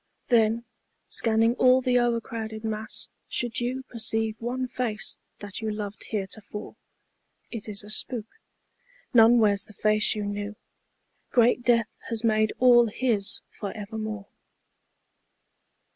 Then, 0.29 0.65
scanning 1.07 1.53
all 1.57 1.79
the 1.79 1.99
o'ercrowded 1.99 2.63
mass, 2.63 3.07
should 3.27 3.59
you 3.59 3.83
Perceive 3.83 4.35
one 4.41 4.67
face 4.67 5.19
that 5.41 5.61
you 5.61 5.69
loved 5.71 6.05
heretofore, 6.05 6.75
It 7.51 7.69
is 7.69 7.83
a 7.83 7.89
spook. 7.91 8.25
None 9.13 9.37
wears 9.37 9.65
the 9.65 9.73
face 9.73 10.15
you 10.15 10.25
knew. 10.25 10.55
Great 11.29 11.61
death 11.61 11.99
has 12.09 12.23
made 12.23 12.51
all 12.57 12.87
his 12.87 13.41
for 13.51 13.71
evermore. 13.77 14.25